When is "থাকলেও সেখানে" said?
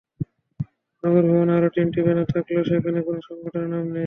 2.33-2.99